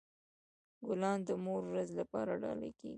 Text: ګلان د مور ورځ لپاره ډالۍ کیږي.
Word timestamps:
ګلان 0.87 1.17
د 1.27 1.29
مور 1.43 1.61
ورځ 1.71 1.89
لپاره 1.99 2.31
ډالۍ 2.41 2.71
کیږي. 2.79 2.89